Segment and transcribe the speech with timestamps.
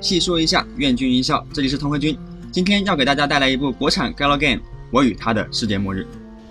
[0.00, 1.44] 细说一下，愿君一笑。
[1.52, 2.16] 这里是同和君，
[2.52, 4.58] 今天要给大家带来一部国产 galgame
[4.90, 6.00] 《我与他的世界末日》。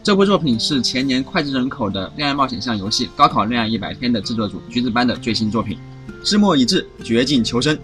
[0.04, 5.77] 这部作品是前年脍炙人口的恋爱冒险向游戏《高考恋爱一百天》的制作组橘子班的最新作品。
[6.23, 7.77] 之末已至，绝境求生，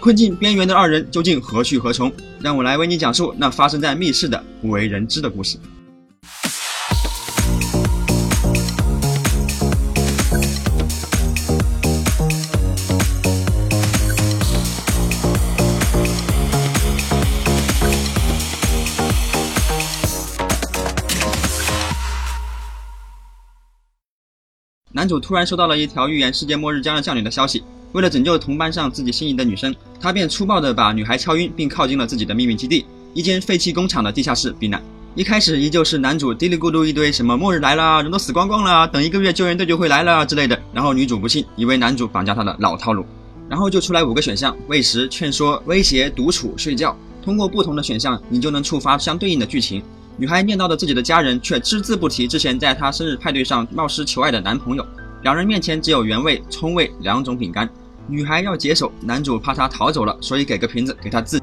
[0.00, 2.12] 困境边缘的二人究竟何去何从？
[2.40, 5.58] 让我来为你讲述那发生在密室的不为人知的故事。
[24.96, 34.82] 男主突然收到了一条预言世界末日将要降临的消息，为了拯救同班上自己心仪的女生，他便粗暴地把女孩敲晕，并靠近了自己的秘密基地——一间废弃工厂的地下室避难。
[35.14, 40.58] 一开始依旧是男主嘀里咕噜一堆什么末日来了，人都死光光了，等一个月救援队就会来了之类的。
[40.72, 43.04] 然后女主不信，以为男主绑架她的老套路，
[43.50, 46.96] 然后就出来五个选项：喂食、劝说、威胁、独处、睡觉。
[47.22, 49.82] 通过不同的选项，你就能触发相对应的剧情。
[50.18, 54.86] 女孩念叨着自己的家人，却只字不提之前在她生日派对上冒失求爱的男朋友。
[55.22, 57.68] 两人面前只有原味、葱味两种饼干。
[58.08, 61.38] 女孩要解手，男主怕她逃走了，所以给个瓶子给她自。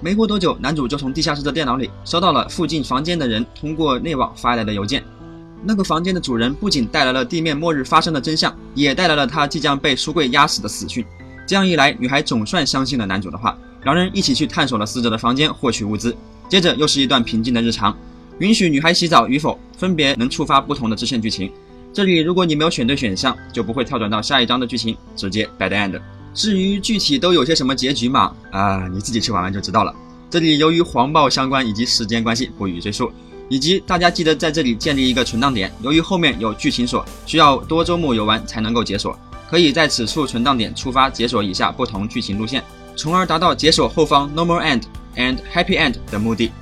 [0.00, 5.04] 没过多久，男主就从地下室的电脑里收到了附近房间的人通过内网发来的邮件。
[5.62, 11.04] 那个房间的主人不仅带来了地面末日发生的真相，也带来了他即将被书柜压死的死讯。
[11.46, 13.58] 这样一来，女孩总算相信了男主的话。
[13.84, 16.14] 两人一起去探索了死者的房间，获取物资。
[16.48, 17.96] 接着又是一段平静的日常，
[18.38, 21.50] 允许女孩洗澡与否，分别能触发不同的支线剧情。
[21.92, 26.00] 这里如果你没有选对选项，就不会跳转到下一章的剧情，直接 bad end。
[26.34, 29.94] 至于具体都有些什么结局嘛，啊，你自己去玩玩就知道了。
[30.28, 33.10] 这里由于黄暴相关以及时间关系，不予赘述。
[33.48, 39.18] 以及大家记得在这里建立一个存档点，由于后面有剧情锁，需要多周末游玩才能够解锁，
[39.50, 42.62] 可以在此处存档点触发解锁以下不同剧情路线，
[43.00, 44.82] 从而达到解锁后方 normal end。
[45.16, 46.52] and happy end 的目的，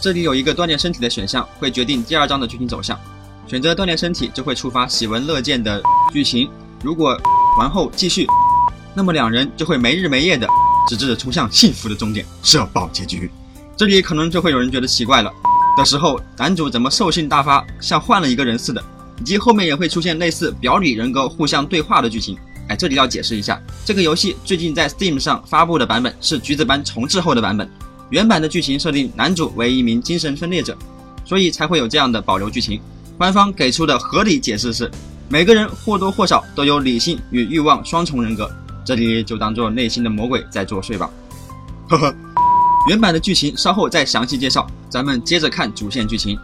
[0.00, 2.98] 这里有一个锻炼身体的选项，会决定第二章的剧情走向。
[3.46, 5.80] 选择锻炼身体，就会触发喜闻乐见的
[6.12, 6.50] 剧情。
[6.82, 7.16] 如果
[7.58, 8.26] 完后继续，
[8.94, 10.46] 那么两人就会没日没夜的，
[10.88, 13.30] 直至冲向幸福的终点，社爆结局。
[13.76, 15.32] 这里可能就会有人觉得奇怪了，
[15.78, 18.84] 的时候男主怎么兽性大发，像换了一个人似的，
[19.20, 22.36] 以及后面也会出现类似表里人格互相对话的剧情。
[22.68, 27.68] 哎，这里要解释一下，这个游戏最近在 Steam 上发布的版本是橘子班重置后的版本。
[28.10, 30.76] 原版的剧情设定，男主为一名精神分裂者，
[31.24, 32.80] 所以才会有这样的保留剧情。
[33.18, 34.90] 官方给出的合理解释是，
[35.28, 38.50] 每个人或多或少都有理性与欲望双重人格，
[38.84, 41.10] 这里就当做内心的魔鬼在作祟吧。
[41.88, 42.14] 呵呵，
[42.88, 46.36] 原版的剧情稍后再详细介绍，咱们接着看主线剧情。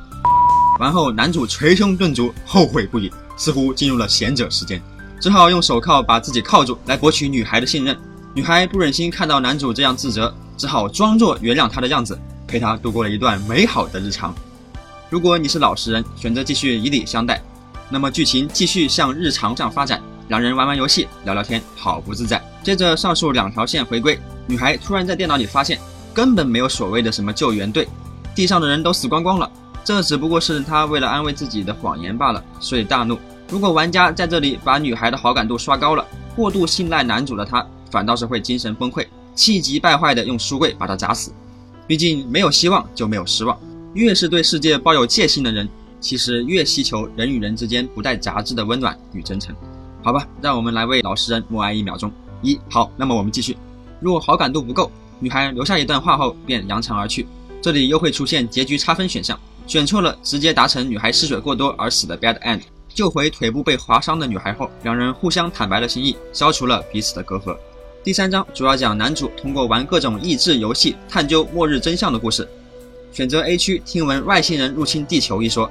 [0.80, 4.82] 完后，男主捶胸顿足，后悔不已，似乎进入了贤者时间，
[5.22, 7.96] 只好用手铐把自己铐住，来博取女孩的信任。
[8.34, 10.34] 女孩不忍心看到男主这样自责。
[10.56, 14.34] 只好装作原谅他的样子，陪他度过了一段美好的日常。
[15.10, 17.40] 如果你是老实人，选择继续以礼相待，
[17.88, 20.02] 那么剧情继续向日常上发展。
[20.26, 22.42] 两人玩玩游戏，聊聊天，好不自在。
[22.64, 24.18] 接着上述两条线回归，
[24.48, 25.78] 女孩突然在电脑里发现，
[26.12, 27.86] 根本没有所谓的什么救援队，
[28.34, 29.48] 地上的人都死光光了。
[29.84, 33.16] 这只不过是她为了安慰自己的谎言罢了，所以大怒。
[33.48, 39.06] 如果玩家在这里把女孩的好感度刷高了，过度信赖男主的她，反倒是会精神崩溃。
[39.34, 41.32] 气急败坏地用书柜把他砸死。
[41.86, 43.58] 毕竟没有希望就没有失望。
[43.94, 45.68] 越是对世界抱有戒心的人，
[46.00, 49.54] 其实越希求人与人之间不带杂质的温暖与真诚。
[50.02, 52.10] 好吧，让我们来为老实人默哀一秒钟。
[52.42, 53.56] 一好，那么我们继续。
[54.00, 57.26] 若好感度不够，女孩留下一段话后便扬长而去。
[57.60, 62.62] 这里又会出现结局差分选项，选错了直接达成女孩失血过多而死的 bad end。
[62.94, 67.56] 救回腿部被划伤的女孩后，两人互相坦白了心意，消除了彼此的隔阂。
[68.04, 72.48] 第三章主要讲男主通过玩各种益智游戏探究末日真相的故事。
[73.12, 75.70] 选择 A 区听闻外星人入侵地球一说，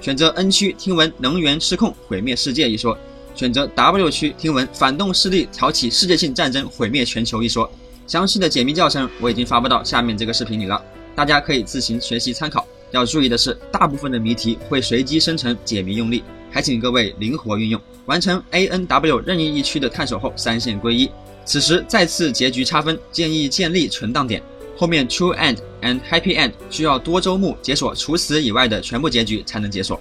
[0.00, 2.96] 选择 N 区听闻能源失控毁灭世界一说，
[3.34, 7.70] 选择 W 区听闻反动势力挑起世界性战争毁灭全球一说。
[8.06, 10.82] 详细的解谜教程我已经发布到下面这个视频里了，
[11.14, 12.66] 大家可以自行学习参考。
[12.90, 16.22] 要注意的是，大部分的谜题会随机生成解谜用例，
[16.52, 17.80] 还请各位灵活运用。
[18.06, 21.10] 完成 A、N、W 任意一区的探索后，三线归一。
[21.44, 24.42] 此时再次结局差分，建议建立存档点。
[24.76, 30.00] 后面 True End and Happy End 需要多周目解锁除此以外的全部结局才能解锁。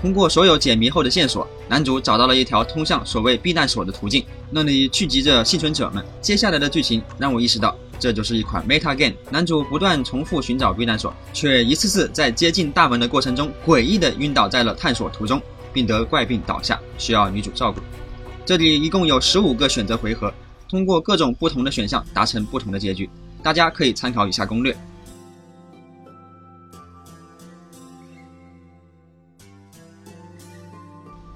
[0.00, 6.04] 通过所有解谜后的线索，男主找到了一条通向所谓避难所的途径，那里聚集着幸存者们。
[6.20, 9.14] 接下来的剧情让我意识到，这就是一款 Meta Game。
[9.30, 15.40] 男主不断重复寻找避难所，却一次次在接近大门的过程中诡异的晕倒在了探索途中，
[15.74, 17.80] 并得怪病倒下，需要女主照顾。
[18.46, 20.32] 这里一共有十五个选择回合。
[20.66, 23.08] 通过各种不同的选项达成不同的结局。
[23.42, 24.74] 大家可以参考以下攻略。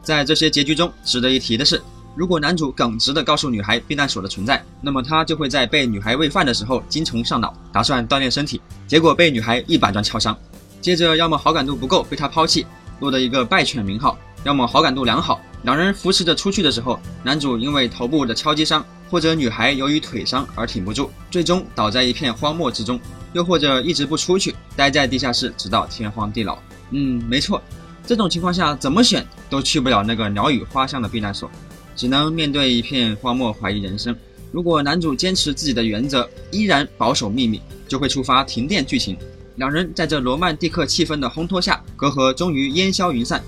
[0.02, 1.80] 在这些结局中，值得一提的是，
[2.16, 10.36] 如果男主耿直地告诉女孩避难所的存在，那么他就会在被女孩喂饭的时候精虫上脑，打算锻炼身体，结果被女孩一板砖敲伤。
[10.80, 12.66] 接着，要么好感度不够被他抛弃，
[13.00, 22.98] 落得一个败犬名号；要么好感度良好，两人扶持着出去的时候，男主因为头部的敲击伤，或者女孩由于腿伤而挺不住，最终倒在一片荒漠之中；
[23.32, 26.58] 又或者一直不出去，待在地下室直到天荒地老。
[26.90, 27.60] 嗯，没错。
[28.06, 31.50] 这种情况下，怎么选都去不了那个鸟语花香的避难所，
[31.94, 34.16] 只能面对一片荒漠，怀疑人生。
[34.50, 39.18] 如果男主坚持自己的原则，依然保守秘密，就会触发停电剧情。
[39.56, 43.42] 两人在这罗曼蒂克气氛的烘托下，隔阂终于烟消云散。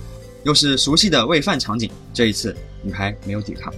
[0.45, 3.73] 又是熟悉的喂饭场景，这一次女孩没有抵抗。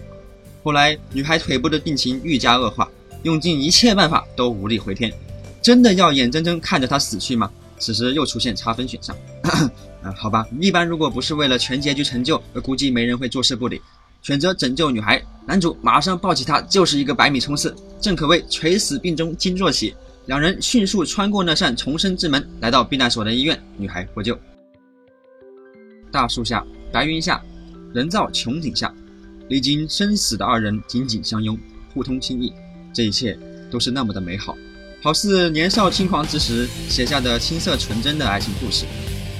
[0.62, 2.88] 后来，女孩腿部的病情愈加恶化，
[3.24, 5.12] 用尽一切办法都无力回天。
[5.60, 7.50] 真的要眼睁睁看着她死去吗？
[7.78, 9.16] 此时又出现差分选项。
[9.42, 13.80] 啊， 好吧，一般如果不是为了全结局成就，估计没人会坐视不理。
[14.22, 19.94] 选择拯救女孩，男主马上抱起她就是一个百米冲刺，正可谓垂死病中惊坐起。
[20.26, 24.38] 两人迅速穿过那扇重生之门，来到避难所的医院，女孩获救。
[26.12, 26.62] 大树下，
[26.92, 27.42] 白云下，
[27.94, 28.92] 人造穹顶下，
[29.48, 31.58] 历经生死的二人紧紧相拥，
[31.94, 32.52] 互通心意，
[32.92, 33.36] 这一切
[33.70, 34.54] 都是那么的美好，
[35.02, 38.84] 好似年少轻狂之时写下的青涩纯真的爱情故事。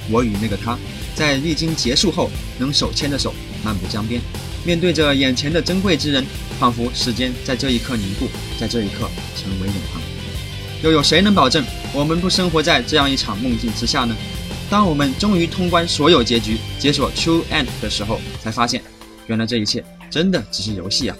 [0.09, 0.77] 我与那个他，
[1.15, 3.33] 在历经结束后，能手牵着手
[3.63, 4.19] 漫步江边，
[4.65, 6.25] 面对着眼前的珍贵之人，
[6.59, 8.27] 仿佛时间在这一刻凝固，
[8.59, 10.01] 在这一刻成为永恒。
[10.83, 14.13] 又有谁能保证我们不生活在这样一场梦境之下呢？
[14.73, 18.81] 当我们终于通关所有结局，解锁 True End 的时候，才发现，
[19.27, 21.15] 原来这一切真的只是游戏啊！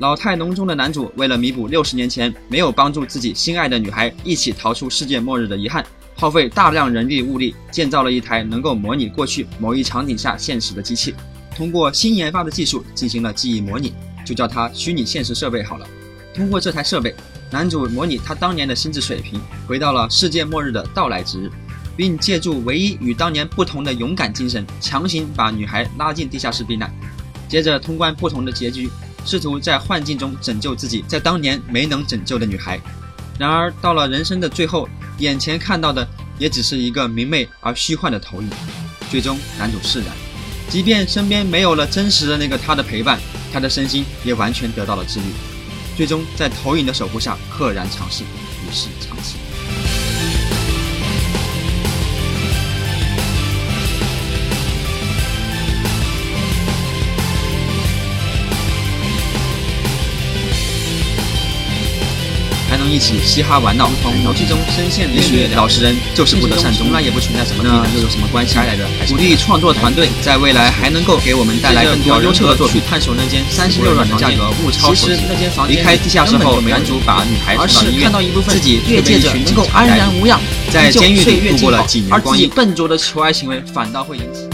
[0.00, 5.86] 老态龙钟的男主，为了弥补六十年前没有帮助自己心爱的女孩一起逃出世界末日的遗憾。
[6.16, 11.14] 耗费大量人力物力建造了一台能够模拟过去某一场景下现实的机器，
[11.54, 13.92] 通过新研发的技术进行了记忆模拟，
[14.26, 15.86] 就叫它虚拟现实设备好了。
[16.34, 17.14] 通过这台设备，
[17.52, 21.48] 男主模拟他当年的心智水平，回到了世界末日的到来之日，
[21.96, 26.92] 并借助唯一与当年不同的勇敢精神，强行把女孩拉进地下室避难。
[27.48, 28.88] 接着通关不同的结局，
[29.24, 32.80] 试图在幻境中拯救自己在当年没能拯救的女孩。
[33.38, 34.88] 然而到了人生的最后。
[35.20, 36.08] 眼前看到的
[36.38, 38.48] 也只是一个明媚而虚幻的投影，
[39.10, 40.08] 最终男主释然，
[40.70, 43.20] 即便身边没有了真实的那个他的陪伴，
[43.52, 45.24] 他的身心也完全得到了治愈，
[45.94, 48.24] 最终在投影的守护下赫然长逝，
[48.66, 49.36] 与世长辞。
[62.90, 65.48] 一起嘻哈玩闹，从游戏中深陷囹圄。
[65.54, 68.84] 老实人就是不得善终，那也不存在什么那又有什么关系来着？
[69.08, 75.18] 鼓励创作团队在未来还能够给我们带来更多优秀的作品，探索那间三十六软的价格物超所值。
[75.68, 80.40] 离开地下室后，男主把女孩送到医院，自己越界着能够安然无恙，
[80.70, 82.50] 在监狱里度过了几年光阴。
[82.50, 84.49] 笨拙的求爱行为反倒会引起。